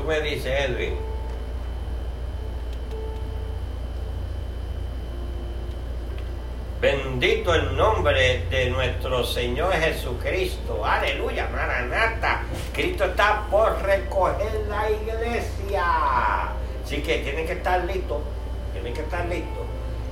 [0.00, 0.94] Tú me dices, Edwin.
[6.80, 10.86] Bendito el nombre de nuestro Señor Jesucristo.
[10.86, 12.44] Aleluya, Maranata.
[12.72, 15.84] Cristo está por recoger la iglesia.
[16.82, 18.22] Así que tiene que estar listo.
[18.72, 19.66] Tiene que estar listo.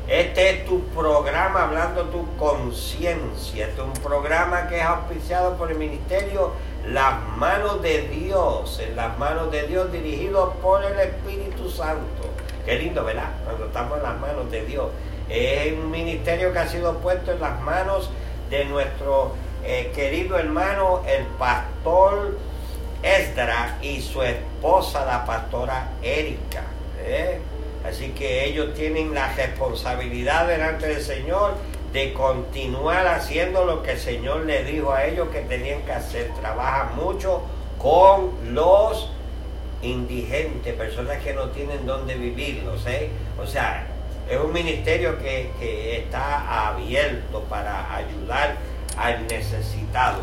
[0.07, 3.69] Este es tu programa hablando tu conciencia.
[3.69, 6.53] Este es un programa que es auspiciado por el ministerio
[6.93, 8.81] Las Manos de Dios.
[8.81, 12.31] En las manos de Dios dirigido por el Espíritu Santo.
[12.65, 13.31] Qué lindo, ¿verdad?
[13.45, 14.87] Cuando estamos en las manos de Dios.
[15.29, 18.09] Es un ministerio que ha sido puesto en las manos
[18.49, 19.35] de nuestro
[19.65, 22.39] eh, querido hermano, el pastor
[23.03, 26.63] Esdra y su esposa, la pastora Erika.
[27.01, 27.39] ¿eh?
[27.87, 31.55] Así que ellos tienen la responsabilidad delante del Señor
[31.93, 36.31] de continuar haciendo lo que el Señor le dijo a ellos que tenían que hacer.
[36.41, 37.43] Trabajan mucho
[37.79, 39.11] con los
[39.83, 43.11] indigentes, personas que no tienen dónde vivir, ¿eh?
[43.41, 43.87] O sea,
[44.29, 45.51] es un ministerio que,
[45.99, 48.57] está abierto para ayudar
[48.97, 50.21] al necesitado.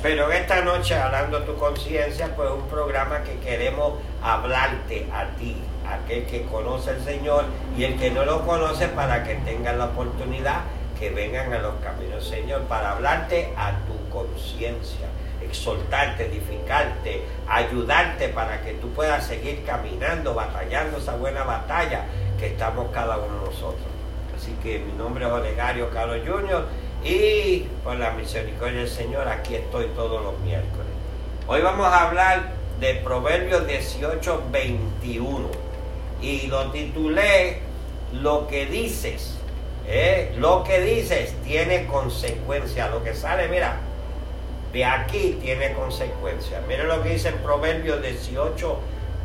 [0.00, 5.56] Pero esta noche, hablando tu conciencia, pues un programa que queremos hablarte a ti,
[5.88, 9.86] aquel que conoce al Señor y el que no lo conoce para que tengan la
[9.86, 10.60] oportunidad
[10.98, 15.06] que vengan a los caminos Señor, para hablarte a tu conciencia,
[15.42, 22.04] exhortarte, edificarte, ayudarte para que tú puedas seguir caminando, batallando esa buena batalla
[22.38, 23.86] que estamos cada uno de nosotros.
[24.36, 26.66] Así que mi nombre es Olegario Carlos Junior
[27.04, 30.86] y por la misericordia del Señor aquí estoy todos los miércoles.
[31.46, 35.48] Hoy vamos a hablar de Proverbios 18, 21
[36.20, 37.60] y lo titulé
[38.12, 39.37] Lo que dices.
[39.88, 40.32] ¿Eh?
[40.36, 42.88] Lo que dices tiene consecuencia.
[42.88, 43.76] Lo que sale, mira,
[44.72, 46.60] de aquí tiene consecuencia.
[46.68, 48.78] Mira lo que dice en Proverbios 18,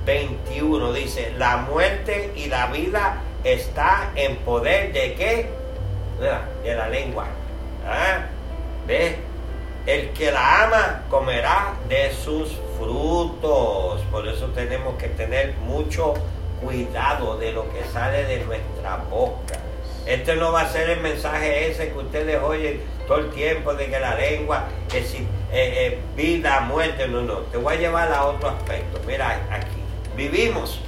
[0.05, 5.49] 21 dice, la muerte y la vida está en poder de qué?
[6.63, 7.25] De la lengua.
[7.85, 8.25] ¿Ah?
[8.87, 9.15] ¿Ves?
[9.85, 14.01] El que la ama comerá de sus frutos.
[14.09, 16.13] Por eso tenemos que tener mucho
[16.61, 19.59] cuidado de lo que sale de nuestra boca.
[20.05, 23.87] Este no va a ser el mensaje ese que ustedes oyen todo el tiempo de
[23.87, 27.37] que la lengua, si eh, eh, vida, muerte, no, no.
[27.39, 28.99] Te voy a llevar a otro aspecto.
[29.07, 29.81] Mira aquí.
[30.15, 30.81] Vivimos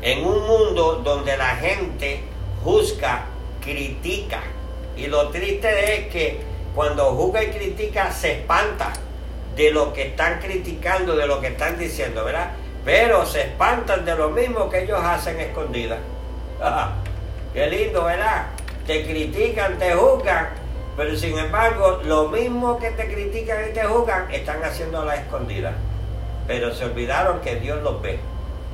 [0.00, 2.22] en un mundo donde la gente
[2.62, 3.26] juzga,
[3.62, 4.40] critica.
[4.96, 6.40] Y lo triste es que
[6.74, 8.92] cuando juzga y critica se espanta
[9.56, 12.52] de lo que están criticando, de lo que están diciendo, ¿verdad?
[12.84, 15.98] Pero se espantan de lo mismo que ellos hacen escondidas.
[17.54, 18.48] Qué lindo, ¿verdad?
[18.86, 20.48] Te critican, te juzgan,
[20.96, 25.14] pero sin embargo, lo mismo que te critican y te juzgan, están haciendo a la
[25.14, 25.72] escondida
[26.46, 28.18] pero se olvidaron que Dios los ve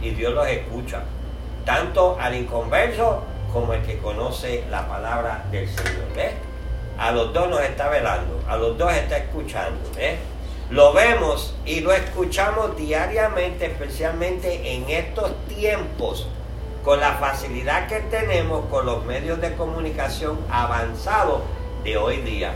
[0.02, 1.02] y Dios los escucha,
[1.64, 5.90] tanto al inconverso como el que conoce la palabra del Señor.
[6.98, 9.78] A los dos nos está velando, a los dos está escuchando.
[10.70, 16.28] Lo vemos y lo escuchamos diariamente, especialmente en estos tiempos,
[16.84, 21.42] con la facilidad que tenemos con los medios de comunicación avanzados
[21.84, 22.54] de hoy día.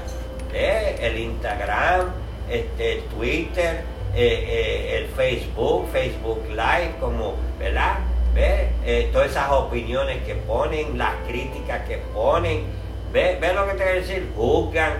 [0.52, 2.06] El Instagram,
[2.48, 3.84] este, Twitter,
[4.14, 7.98] eh, eh, el Facebook, Facebook Live, como, ¿verdad?
[8.32, 8.70] ¿Ve?
[8.84, 12.64] Eh, todas esas opiniones que ponen, las críticas que ponen,
[13.12, 14.32] ¿ve, ¿Ve lo que te quiero decir?
[14.36, 14.92] Juzgan,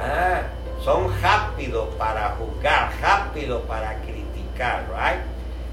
[0.00, 0.42] ah,
[0.80, 5.22] son rápidos para juzgar, rápidos para criticar, ¿right?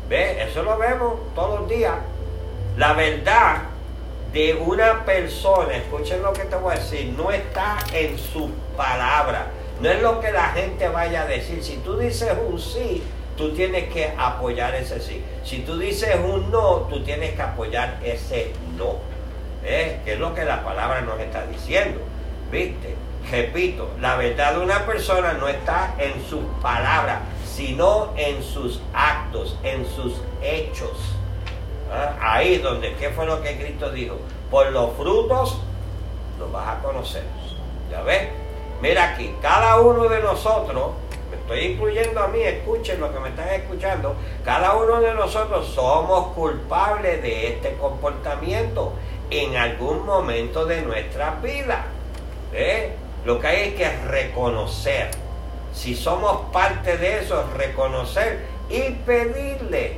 [0.09, 0.43] ¿Ve?
[0.43, 1.93] Eso lo vemos todos los días.
[2.79, 3.57] La verdad
[4.33, 9.43] de una persona, escuchen lo que te voy a decir, no está en sus palabras
[9.79, 11.63] no es lo que la gente vaya a decir.
[11.63, 13.01] Si tú dices un sí,
[13.37, 15.23] tú tienes que apoyar ese sí.
[15.43, 18.97] Si tú dices un no, tú tienes que apoyar ese no.
[19.63, 20.01] ¿Eh?
[20.03, 22.01] Que es lo que la palabra nos está diciendo.
[22.51, 22.95] ¿Viste?
[23.31, 29.57] Repito, la verdad de una persona no está en sus palabras, sino en sus actos,
[29.63, 31.18] en sus hechos.
[31.91, 32.15] ¿Ah?
[32.21, 34.17] Ahí donde, ¿qué fue lo que Cristo dijo?
[34.51, 35.59] Por los frutos
[36.37, 37.23] los vas a conocer.
[37.89, 38.29] ¿Ya ves?
[38.81, 40.91] Mira aquí, cada uno de nosotros,
[41.29, 44.15] me estoy incluyendo a mí, escuchen lo que me están escuchando,
[44.45, 48.93] cada uno de nosotros somos culpables de este comportamiento
[49.29, 51.87] en algún momento de nuestra vida.
[52.53, 52.93] ¿eh?
[53.25, 55.11] Lo que hay es que reconocer.
[55.73, 59.97] Si somos parte de eso, reconocer y pedirle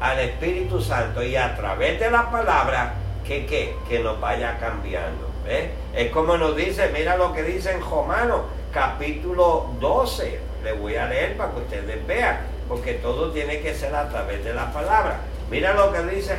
[0.00, 2.94] al Espíritu Santo y a través de la palabra
[3.26, 5.28] que, que nos vaya cambiando.
[5.46, 5.70] ¿Eh?
[5.94, 10.40] Es como nos dice, mira lo que dice en Romano, capítulo 12.
[10.62, 12.38] Le voy a leer para que ustedes vean.
[12.68, 15.20] porque todo tiene que ser a través de la palabra.
[15.50, 16.36] Mira lo que dice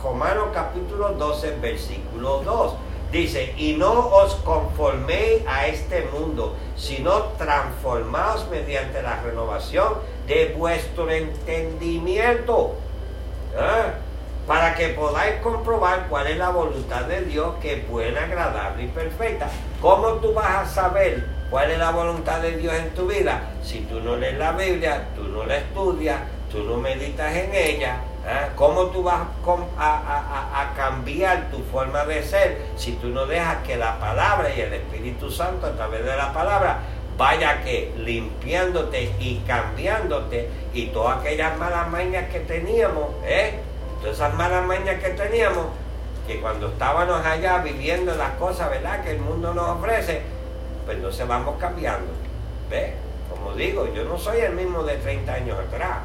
[0.00, 2.74] Romanos capítulo 12, versículo 2.
[3.10, 9.94] Dice, y no os conforméis a este mundo, sino transformaos mediante la renovación
[10.26, 12.74] de vuestro entendimiento.
[13.54, 13.92] ¿Eh?
[14.46, 18.88] Para que podáis comprobar cuál es la voluntad de Dios, que es buena, agradable y
[18.88, 19.48] perfecta.
[19.80, 23.50] ¿Cómo tú vas a saber cuál es la voluntad de Dios en tu vida?
[23.62, 26.20] Si tú no lees la Biblia, tú no la estudias,
[26.50, 28.50] tú no meditas en ella, ¿Ah?
[28.54, 29.22] ¿Cómo tú vas
[29.78, 34.72] a, cambiar tu forma de ser si tú no dejas que la palabra y el
[34.72, 36.78] Espíritu Santo a través de la palabra
[37.22, 43.60] vaya que limpiándote y cambiándote y todas aquellas malas mañas que teníamos, ¿eh?
[44.00, 45.66] Todas esas malas mañas que teníamos,
[46.26, 49.04] que cuando estábamos allá viviendo las cosas, ¿verdad?
[49.04, 50.22] Que el mundo nos ofrece,
[50.84, 52.10] pues no se vamos cambiando,
[52.68, 52.94] ¿ves?
[53.30, 55.98] Como digo, yo no soy el mismo de 30 años atrás.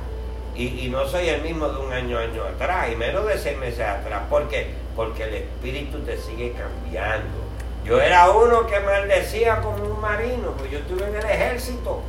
[0.55, 3.81] Y, no soy el mismo de un año año atrás, y menos de seis meses
[3.81, 4.21] atrás.
[4.29, 4.67] ¿Por qué?
[4.95, 7.46] Porque el espíritu te sigue cambiando.
[7.87, 12.01] Yo era uno que maldecía como un marino, pues yo estuve en el ejército.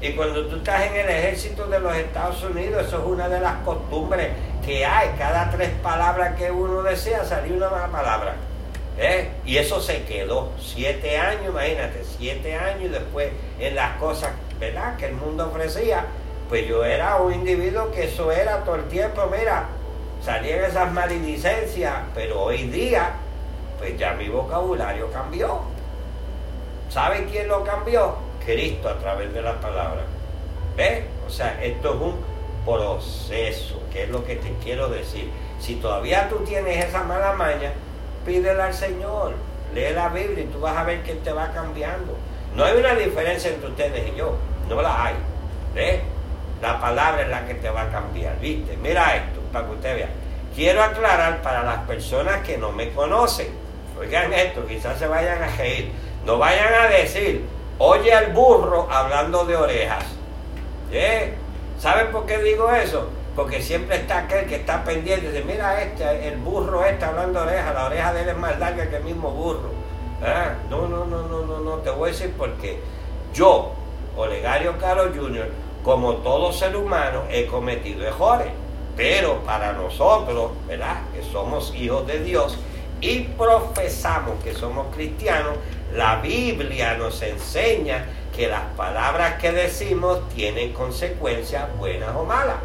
[0.00, 3.40] Y cuando tú estás en el ejército de los Estados Unidos, eso es una de
[3.40, 4.32] las costumbres
[4.64, 5.14] que hay.
[5.16, 8.34] Cada tres palabras que uno desea, salió una mala palabra.
[8.98, 9.30] ¿Eh?
[9.46, 10.50] Y eso se quedó.
[10.60, 14.96] Siete años, imagínate, siete años después en las cosas, ¿verdad?
[14.96, 16.04] Que el mundo ofrecía
[16.48, 19.64] pues yo era un individuo que eso era todo el tiempo, mira,
[20.22, 23.12] salían esas maledicencias, pero hoy día,
[23.84, 25.60] pues ya mi vocabulario cambió.
[26.88, 28.16] ¿Sabe quién lo cambió?
[28.42, 30.06] Cristo a través de las palabras.
[30.74, 31.04] ¿Ves?
[31.26, 32.16] O sea, esto es un
[32.64, 35.30] proceso, que es lo que te quiero decir.
[35.60, 37.74] Si todavía tú tienes esa mala maña,
[38.24, 39.34] pídele al Señor,
[39.74, 42.16] lee la Biblia y tú vas a ver que te va cambiando.
[42.56, 44.34] No hay una diferencia entre ustedes y yo,
[44.66, 45.14] no la hay.
[45.74, 46.00] ¿Ves?
[46.62, 48.78] La palabra es la que te va a cambiar, ¿viste?
[48.78, 50.08] Mira esto, para que usted vea.
[50.54, 53.63] Quiero aclarar para las personas que no me conocen.
[53.98, 55.92] Oigan esto, quizás se vayan a reír.
[56.24, 57.44] No vayan a decir,
[57.78, 60.04] oye al burro hablando de orejas.
[60.90, 61.34] ¿Eh?
[61.78, 63.08] ¿Saben por qué digo eso?
[63.36, 67.48] Porque siempre está aquel que está pendiente de, mira este, el burro está hablando de
[67.48, 69.70] orejas, la oreja de él es más larga que el mismo burro.
[70.22, 70.54] ¿Ah?
[70.70, 72.80] No, no, no, no, no, no, te voy a decir porque
[73.32, 73.72] yo,
[74.16, 75.50] Olegario Carlos Jr.,
[75.82, 78.48] como todo ser humano, he cometido errores.
[78.96, 81.02] Pero para nosotros, ¿verdad?
[81.12, 82.56] Que somos hijos de Dios
[83.04, 85.58] y profesamos que somos cristianos,
[85.94, 92.56] la Biblia nos enseña que las palabras que decimos tienen consecuencias buenas o malas.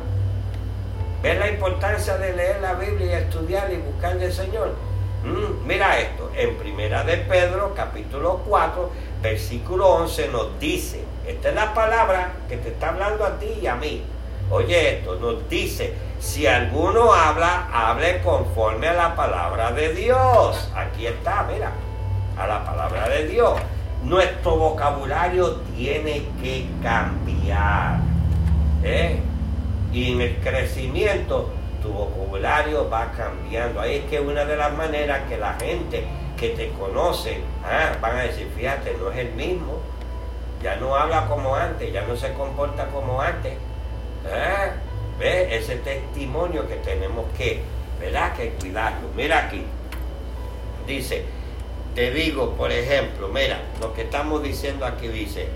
[1.21, 4.75] ¿Ves la importancia de leer la Biblia y estudiar y buscar del Señor?
[5.25, 11.55] Mm, mira esto, en Primera de Pedro, capítulo 4, versículo 11 nos dice, esta es
[11.55, 14.01] la palabra que te está hablando a ti y a mí.
[14.49, 20.71] Oye esto, nos dice, si alguno habla, hable conforme a la palabra de Dios.
[20.75, 21.71] Aquí está, mira,
[22.37, 23.59] a la palabra de Dios.
[24.03, 27.99] Nuestro vocabulario tiene que cambiar.
[28.83, 29.19] ¿eh?
[29.91, 31.49] Y en el crecimiento
[31.81, 33.81] tu vocabulario va cambiando.
[33.81, 36.05] Ahí es que una de las maneras que la gente
[36.37, 39.79] que te conoce ah, van a decir, fíjate, no es el mismo
[40.61, 43.53] ya no habla como antes, ya no se comporta como antes.
[45.59, 45.63] ¿Eh?
[45.63, 47.61] Ese testimonio que tenemos que,
[47.99, 48.35] ¿verdad?
[48.35, 49.09] Que cuidarlo.
[49.15, 49.63] Mira aquí.
[50.87, 51.25] Dice,
[51.95, 55.47] te digo, por ejemplo, mira, lo que estamos diciendo aquí dice,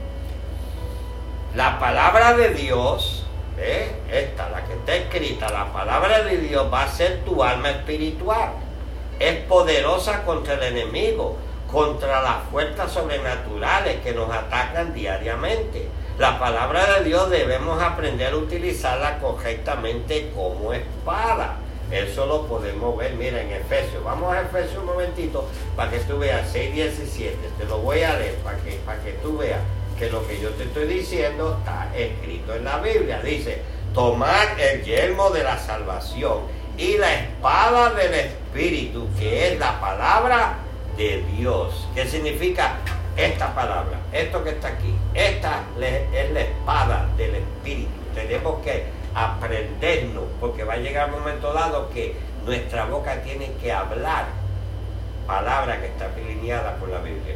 [1.56, 3.26] la palabra de Dios,
[3.58, 3.92] ¿ve?
[4.12, 8.52] esta, la que está escrita, la palabra de Dios va a ser tu alma espiritual.
[9.20, 11.38] Es poderosa contra el enemigo
[11.74, 15.90] contra las fuerzas sobrenaturales que nos atacan diariamente.
[16.20, 21.56] La palabra de Dios debemos aprender a utilizarla correctamente como espada.
[21.90, 24.04] Eso lo podemos ver, mira, en Efesios.
[24.04, 27.32] Vamos a Efesios un momentito para que tú veas 6.17.
[27.58, 29.60] Te lo voy a leer para que, para que tú veas
[29.98, 33.20] que lo que yo te estoy diciendo está escrito en la Biblia.
[33.24, 33.64] Dice,
[33.96, 36.42] tomar el yelmo de la salvación
[36.78, 40.58] y la espada del Espíritu, que es la palabra
[40.96, 41.88] de Dios.
[41.96, 42.76] ¿Qué significa
[43.18, 44.00] esta palabra?
[44.12, 44.96] Esto que está aquí.
[45.14, 47.92] Esta es la espada del Espíritu.
[48.14, 52.16] Tenemos que aprendernos, porque va a llegar un momento dado que
[52.46, 54.26] nuestra boca tiene que hablar
[55.28, 57.36] palabra que está alineada por la Biblia.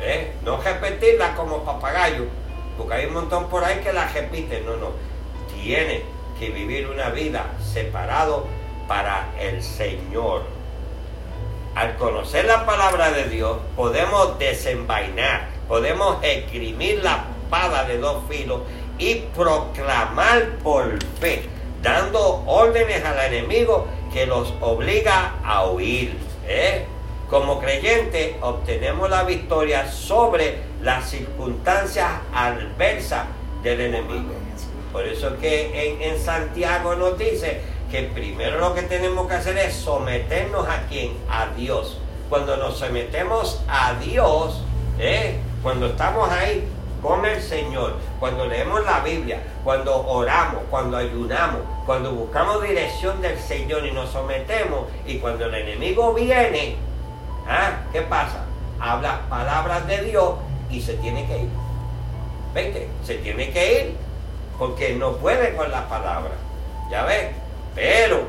[0.00, 0.32] ¿Eh?
[0.44, 2.26] No repetirla como papagayo,
[2.76, 4.64] porque hay un montón por ahí que la repiten.
[4.66, 4.90] No, no.
[5.54, 6.02] Tiene
[6.38, 8.46] que vivir una vida separado
[8.88, 10.42] para el Señor
[11.74, 18.62] al conocer la palabra de Dios, podemos desenvainar, podemos escribir la espada de dos filos
[18.98, 21.44] y proclamar por fe,
[21.82, 26.16] dando órdenes al enemigo que los obliga a huir.
[26.46, 26.84] ¿eh?
[27.28, 33.26] Como creyentes obtenemos la victoria sobre las circunstancias adversas
[33.62, 34.34] del enemigo.
[34.92, 37.62] Por eso que en, Santiago nos dice
[37.92, 41.12] que primero lo que tenemos que hacer es someternos a quién?
[41.28, 41.98] A Dios.
[42.30, 44.64] Cuando nos sometemos a Dios,
[44.98, 45.36] ¿eh?
[45.62, 46.66] cuando estamos ahí
[47.02, 53.38] con el Señor, cuando leemos la Biblia, cuando oramos, cuando ayunamos, cuando buscamos dirección del
[53.38, 56.76] Señor y nos sometemos, y cuando el enemigo viene,
[57.46, 57.82] ¿ah?
[57.92, 58.46] ¿qué pasa?
[58.80, 60.36] Habla palabras de Dios
[60.70, 61.48] y se tiene que ir.
[62.54, 62.74] ¿Veis?
[63.04, 63.96] Se tiene que ir
[64.58, 66.32] porque no puede con las palabras.
[66.90, 67.41] Ya ves,
[67.74, 68.24] pero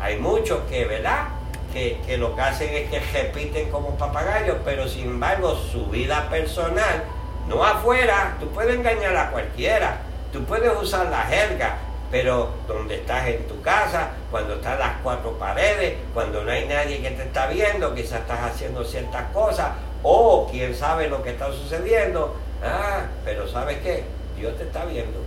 [0.00, 1.28] hay muchos que, ¿verdad?
[1.72, 6.28] Que, que, lo que hacen es que repiten como papagayos, pero sin embargo su vida
[6.28, 7.04] personal
[7.48, 9.98] no afuera, tú puedes engañar a cualquiera,
[10.32, 11.78] tú puedes usar la jerga,
[12.10, 17.00] pero donde estás en tu casa, cuando estás las cuatro paredes, cuando no hay nadie
[17.00, 19.70] que te está viendo, quizás estás haciendo ciertas cosas,
[20.02, 24.04] o quién sabe lo que está sucediendo, ah, pero ¿sabes qué?
[24.36, 25.20] Dios te está viendo,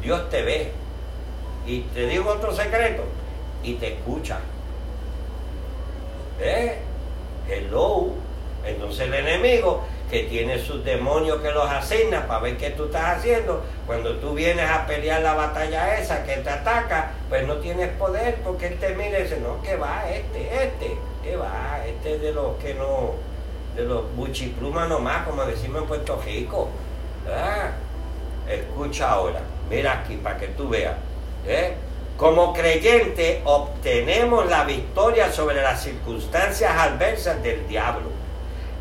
[0.00, 0.72] Dios te ve.
[1.66, 3.04] Y te digo otro secreto,
[3.62, 4.38] y te escucha.
[6.40, 6.78] ¿Eh?
[7.48, 8.10] Hello.
[8.64, 13.18] Entonces el enemigo que tiene sus demonios que los asigna para ver qué tú estás
[13.18, 13.62] haciendo.
[13.86, 18.36] Cuando tú vienes a pelear la batalla esa que te ataca, pues no tienes poder
[18.44, 22.32] porque él te mira y dice, no, que va este, este, que va, este de
[22.32, 23.14] los que no,
[23.74, 26.68] de los buchiplumas nomás, como decimos en Puerto Rico.
[27.28, 27.70] Ah,
[28.48, 29.40] escucha ahora,
[29.70, 30.96] mira aquí para que tú veas.
[31.46, 31.74] ¿Eh?
[32.16, 38.22] Como creyente obtenemos la victoria sobre las circunstancias adversas del diablo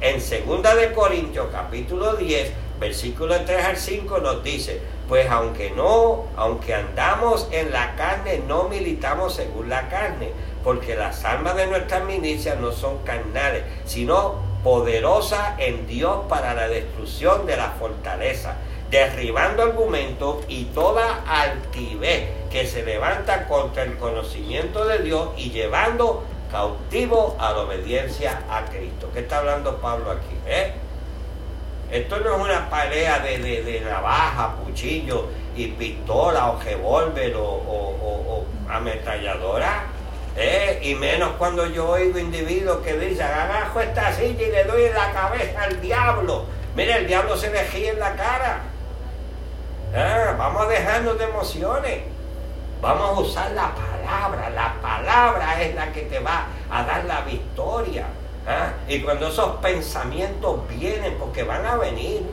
[0.01, 6.25] en 2 de Corintios capítulo 10, versículo 3 al 5 nos dice, pues aunque no,
[6.35, 10.31] aunque andamos en la carne, no militamos según la carne,
[10.63, 16.67] porque las armas de nuestras milicias no son carnales, sino poderosas en Dios para la
[16.67, 18.55] destrucción de la fortaleza,
[18.89, 26.25] derribando argumentos y toda altivez que se levanta contra el conocimiento de Dios y llevando
[26.51, 29.09] cautivo a la obediencia a Cristo.
[29.13, 30.35] ¿Qué está hablando Pablo aquí?
[30.45, 30.73] Eh?
[31.91, 39.83] Esto no es una pelea de, de, navaja, cuchillo y pistola o revólver o, ametralladora.
[40.37, 40.79] ¿eh?
[40.83, 44.93] Y menos cuando yo oigo individuos que dicen, abajo esta silla y le doy en
[44.93, 46.45] la cabeza al diablo.
[46.75, 48.61] Mira, el diablo se le gira en la cara.
[49.93, 50.33] ¿Eh?
[50.37, 51.99] Vamos a dejarnos de emociones.
[52.81, 54.49] Vamos a usar la palabra.
[54.49, 58.07] La palabra es la que te va a dar la victoria.
[58.47, 58.73] ¿ah?
[58.87, 62.23] Y cuando esos pensamientos vienen, porque van a venir,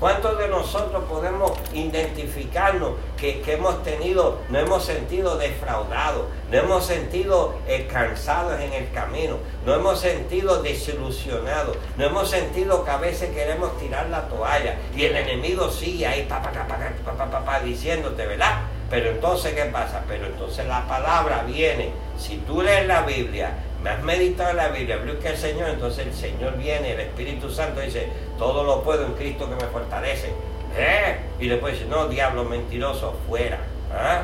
[0.00, 7.56] ¿Cuántos de nosotros podemos identificarnos que, hemos tenido, no hemos sentido defraudados, no hemos sentido
[7.66, 13.34] eh, cansados en el camino, no hemos sentido desilusionados, no hemos sentido que a veces
[13.34, 18.60] queremos tirar la toalla y el enemigo sigue ahí, papá, papá, papá, papá, diciéndote, ¿verdad?
[18.90, 20.02] Pero entonces, ¿qué pasa?
[20.08, 21.90] Pero entonces la palabra viene.
[22.18, 23.52] Si tú lees la Biblia,
[23.82, 27.50] me has meditado en la Biblia, busca el Señor, entonces el Señor viene, el Espíritu
[27.50, 30.32] Santo dice, todo lo puedo en Cristo que me fortalece.
[30.76, 31.18] ¿Eh?
[31.38, 33.58] Y después dice, no, diablo mentiroso, fuera.
[33.92, 34.22] ¿Ah?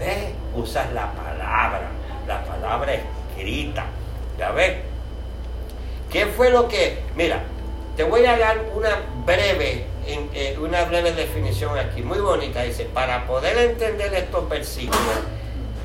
[0.00, 0.34] ¿Eh?
[0.54, 1.88] Usas la palabra,
[2.26, 3.86] la palabra escrita.
[4.38, 4.78] ¿Ya ves?
[6.10, 7.02] ¿Qué fue lo que...
[7.14, 7.42] Mira,
[7.96, 8.90] te voy a dar una
[9.24, 12.62] breve eh, una breve definición aquí, muy bonita.
[12.62, 15.20] Dice, para poder entender estos versículos,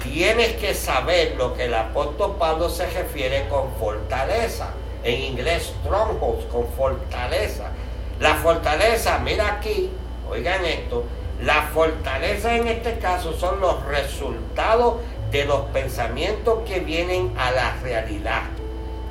[0.03, 4.69] tienes que saber lo que el apóstol Pablo se refiere con fortaleza.
[5.03, 7.71] En inglés, strongholds, con fortaleza.
[8.19, 9.91] La fortaleza, mira aquí,
[10.29, 11.03] oigan esto,
[11.41, 14.95] la fortaleza en este caso son los resultados
[15.31, 18.43] de los pensamientos que vienen a la realidad.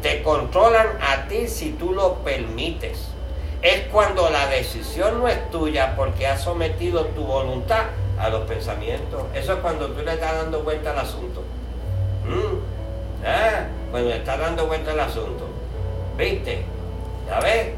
[0.03, 3.14] Te controlan a ti si tú lo permites
[3.65, 7.85] es cuando la decisión no es tuya porque has sometido tu voluntad
[8.19, 9.23] a los pensamientos.
[9.35, 11.41] Eso es cuando tú le estás dando vuelta al asunto.
[12.27, 13.25] ¿Mm?
[13.27, 13.67] ¿Ah?
[13.91, 15.47] Cuando le estás dando vuelta al asunto.
[16.19, 16.63] ¿Viste?
[17.27, 17.71] ¿Ya ves?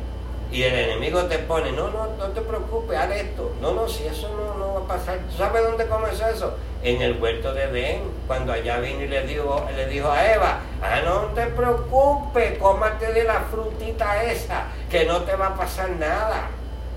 [0.51, 3.53] Y el enemigo te pone, no, no, no te preocupes, haz esto.
[3.61, 5.21] No, no, si eso no, no va a pasar.
[5.37, 6.55] ¿Sabes dónde comenzó eso?
[6.83, 10.61] En el huerto de Edén, cuando allá vino y le dijo, le dijo a Eva,
[10.83, 15.91] ah, no te preocupes, cómate de la frutita esa, que no te va a pasar
[15.91, 16.49] nada.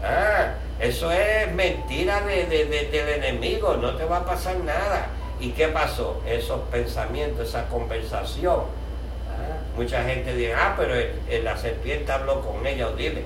[0.03, 5.07] Ah, eso es mentira de, del enemigo, no te va a pasar nada.
[5.39, 6.21] ¿Y qué pasó?
[6.27, 8.59] Esos pensamientos, esa conversación.
[9.29, 10.93] Ah, mucha gente dice, ah, pero
[11.43, 13.23] la serpiente habló con ella, audible.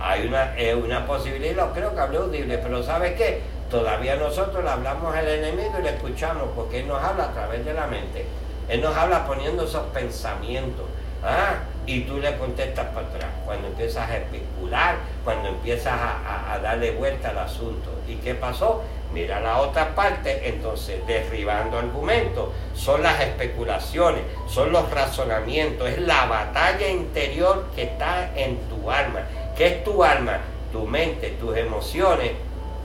[0.00, 3.40] Hay una, una posibilidad, creo que habló audible, pero ¿sabes qué?
[3.72, 7.64] todavía nosotros le hablamos al enemigo y le escuchamos porque Él nos habla a través
[7.64, 8.26] de la mente.
[8.68, 10.84] Él nos habla poniendo esos pensamientos.
[11.24, 11.54] ¿ah?
[11.86, 13.30] Y tú le contestas para atrás.
[13.44, 17.90] Cuando empiezas a especular, cuando empiezas a, darle vuelta al asunto.
[18.06, 18.82] ¿Y qué pasó?
[19.12, 26.24] Mira la otra parte, entonces, derribando argumentos, son las especulaciones, son los razonamientos, es la
[26.26, 29.20] batalla interior que está en tu alma.
[29.56, 30.38] ¿Qué es tu alma?
[30.72, 32.32] Tu mente, tus emociones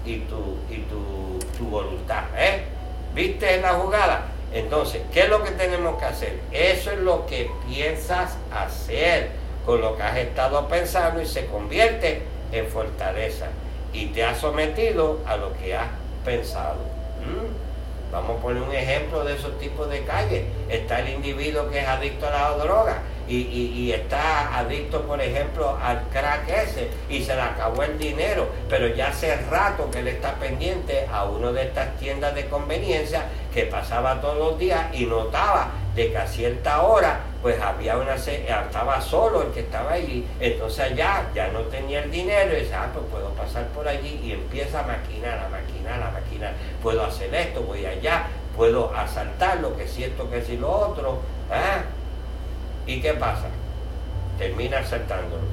[0.06, 2.24] y tu, y tu, voluntad.
[2.38, 2.64] ¿eh?
[3.14, 4.26] ¿Viste la jugada?
[4.58, 6.40] Entonces, ¿qué es lo que tenemos que hacer?
[6.52, 9.30] Eso es lo que piensas hacer
[9.68, 13.48] con lo que has estado pensando y se convierte en fortaleza.
[13.94, 15.90] Y te has sometido a lo que has
[16.26, 16.80] pensado.
[17.22, 18.12] ¿Mm?
[18.12, 20.46] Vamos a poner un ejemplo de esos tipos de calles.
[20.70, 26.08] Está el individuo que es adicto a la droga y, está adicto, por ejemplo, al
[26.10, 30.36] crack ese y se le acabó el dinero, pero ya hace rato que él está
[30.36, 35.72] pendiente a una de estas tiendas de conveniencia que pasaba todos los días y notaba
[35.96, 40.96] de que a cierta hora pues había una estaba solo el que estaba allí, entonces
[40.96, 44.32] ya ya no tenía el dinero y dice, ah, pues puedo pasar por allí y
[44.34, 46.54] empieza a maquinar, a maquinar, a maquinar,
[46.84, 51.20] puedo hacer esto, voy allá, puedo asaltar lo que si esto, que si lo otro,
[51.52, 51.84] ¿ah?
[52.88, 53.48] ¿Y qué pasa?
[54.38, 55.44] Termina aceptándolo.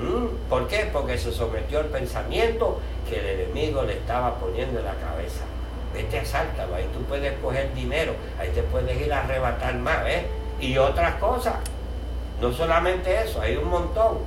[0.00, 0.48] ¿Mm?
[0.48, 0.88] ¿Por qué?
[0.92, 5.44] Porque se sometió al pensamiento que el enemigo le estaba poniendo en la cabeza.
[5.92, 10.26] Vete, asáltalo, ahí tú puedes coger dinero, ahí te puedes ir a arrebatar más, ¿eh?
[10.60, 11.54] Y otras cosas.
[12.40, 14.18] No solamente eso, hay un montón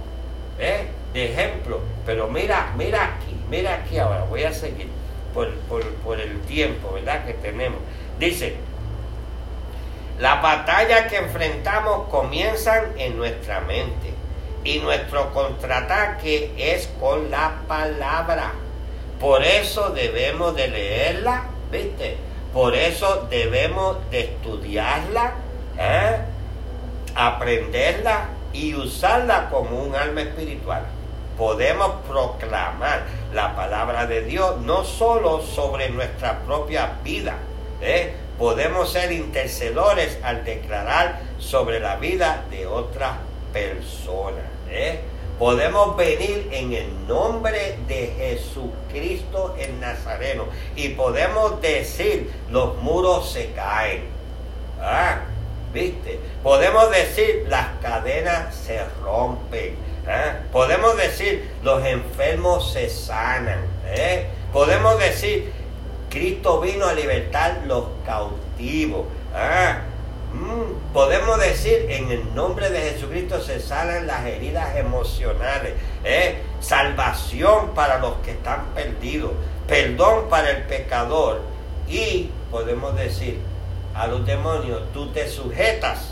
[0.59, 0.87] ¿eh?
[1.13, 1.79] de ejemplos.
[2.05, 4.89] Pero mira, mira aquí, mira aquí ahora, voy a seguir
[5.33, 5.49] por,
[6.03, 7.25] por el tiempo, ¿verdad?
[7.25, 7.79] Que tenemos.
[8.19, 8.57] Dice,
[10.19, 14.13] las batallas que enfrentamos comienzan en nuestra mente
[14.63, 18.53] y nuestro contraataque es con la palabra.
[19.19, 22.17] Por eso debemos de leerla, ¿viste?
[22.53, 25.33] Por eso debemos de estudiarla,
[25.77, 26.17] ¿eh?
[27.13, 30.83] aprenderla y usarla como un alma espiritual.
[31.37, 37.35] Podemos proclamar la palabra de Dios no solo sobre nuestra propia vida,
[37.81, 38.15] ¿eh?
[38.37, 43.17] Podemos ser intercedores al declarar sobre la vida de otras
[43.53, 44.43] personas.
[44.69, 44.99] ¿eh?
[45.39, 50.45] Podemos venir en el nombre de Jesucristo el Nazareno
[50.75, 54.05] y podemos decir los muros se caen.
[54.81, 55.21] ¿Ah?
[55.73, 56.19] ¿Viste?
[56.41, 59.75] Podemos decir las cadenas se rompen.
[60.07, 60.37] ¿ah?
[60.53, 63.59] Podemos decir los enfermos se sanan.
[63.87, 64.27] ¿eh?
[64.53, 65.51] Podemos decir
[66.15, 69.05] Cristo vino a libertar los cautivos.
[69.35, 69.81] Ah,
[70.33, 75.73] mm, podemos decir, en el nombre de Jesucristo se sanan las heridas emocionales.
[76.05, 76.37] ¿eh?
[76.61, 79.33] Salvación para los que están perdidos.
[79.67, 81.41] Perdón para el pecador.
[81.89, 83.41] Y podemos decir
[83.93, 86.11] a los demonios, tú te sujetas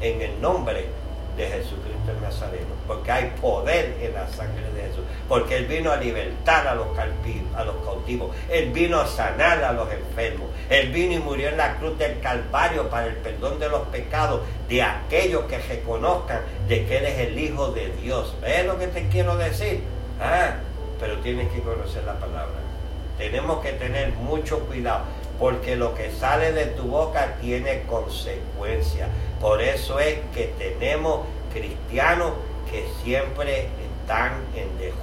[0.00, 0.88] en el nombre
[1.36, 5.90] de Jesucristo el Nazareno, porque hay poder en la sangre de Jesús, porque Él vino
[5.90, 11.18] a libertar a los, cautivos, Él vino a sanar a los enfermos, Él vino y
[11.18, 15.58] murió en la cruz del Calvario para el perdón de los pecados de aquellos que
[15.58, 18.34] reconozcan de que Él es el Hijo de Dios.
[18.40, 19.82] ¿Ves lo que te quiero decir?
[20.20, 20.54] Ah,
[21.00, 22.54] pero tienes que conocer la palabra.
[23.18, 25.04] Tenemos que tener mucho cuidado
[25.38, 29.08] porque lo que sale de tu boca tiene consecuencias.
[29.40, 32.32] Por eso es que tenemos cristianos
[32.74, 33.68] que siempre
[34.00, 34.94] están en DJ.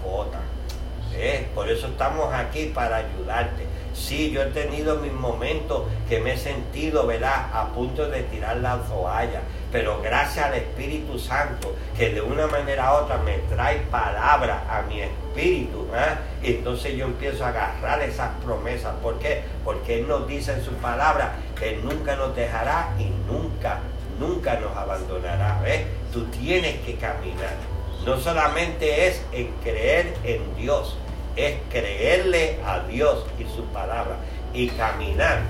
[1.14, 1.48] ¿Eh?
[1.56, 3.66] Por eso estamos aquí para ayudarte.
[3.94, 8.58] Sí, yo he tenido mis momentos que me he sentido, ¿verdad?, a punto de tirar
[8.58, 9.42] la toalla.
[9.72, 14.82] Pero gracias al Espíritu Santo, que de una manera u otra me trae palabra a
[14.82, 16.16] mi espíritu, ¿eh?
[16.44, 18.94] entonces yo empiezo a agarrar esas promesas.
[19.02, 19.44] ¿Por qué?
[19.64, 23.80] Porque Él nos dice en su palabra que nunca nos dejará y nunca,
[24.22, 25.60] nunca nos abandonará.
[25.64, 25.82] ¿ves?
[26.14, 27.58] Tú tienes que caminar.
[28.06, 30.98] No solamente es en creer en Dios,
[31.36, 34.18] es creerle a Dios y su palabra
[34.54, 35.42] y caminar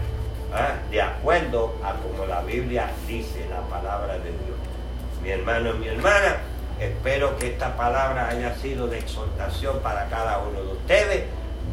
[0.53, 0.73] ¿ah?
[0.89, 4.57] de acuerdo a como la Biblia dice, la palabra de Dios.
[5.23, 6.37] Mi hermano y mi hermana,
[6.79, 11.23] espero que esta palabra haya sido de exhortación para cada uno de ustedes.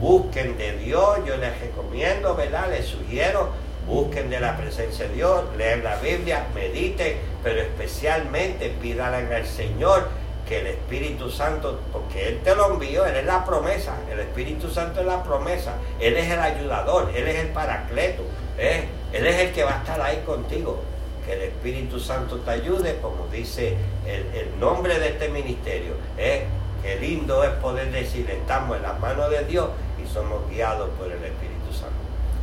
[0.01, 2.69] Busquen de Dios, yo les recomiendo, ¿verdad?
[2.71, 3.51] Les sugiero,
[3.89, 10.09] busquen de la presencia de Dios, lean la Biblia, mediten, pero especialmente pídanle al Señor
[10.47, 14.71] que el Espíritu Santo, porque Él te lo envió, Él es la promesa, el Espíritu
[14.71, 18.23] Santo es la promesa, Él es el ayudador, Él es el paracleto,
[18.57, 18.85] ¿eh?
[19.13, 20.83] Él es el que va a estar ahí contigo.
[21.25, 25.93] Que el Espíritu Santo te ayude, como dice el, nombre de este ministerio.
[26.17, 26.45] ¿eh?
[26.83, 29.69] Qué lindo es poder decir, estamos en las manos de Dios
[30.03, 31.48] y somos guiados por el Espíritu.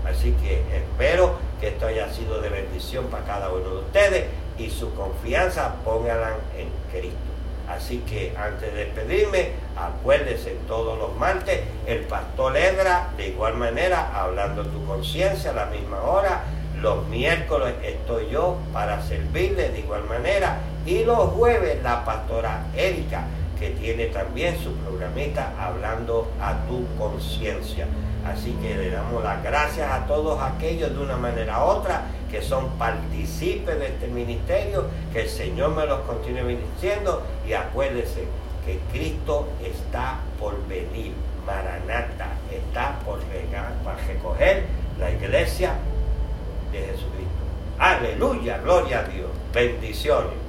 [0.06, 4.26] Así que espero que esto haya sido de bendición para cada uno de ustedes
[4.58, 7.18] y su confianza pónganla en Cristo.
[7.68, 14.12] Así que antes de despedirme, acuérdense todos los martes, el pastor Edra, de igual manera,
[14.14, 16.44] hablando tu conciencia a la misma hora.
[16.80, 20.60] Los miércoles estoy yo para servirle de igual manera.
[20.86, 23.24] Y los jueves la pastora Erika,
[23.60, 27.88] que tiene también su programita hablando a tu conciencia.
[28.26, 32.42] Así que le damos las gracias a todos aquellos de una manera u otra que
[32.42, 38.26] son partícipes de este ministerio, que el Señor me los continúe bendiciendo y acuérdense
[38.66, 41.14] que Cristo está por venir,
[41.46, 43.20] Maranata, está por
[43.84, 44.66] para recoger
[45.00, 45.76] la iglesia
[46.72, 47.46] de Jesucristo.
[47.78, 50.45] Aleluya, gloria a Dios, bendiciones.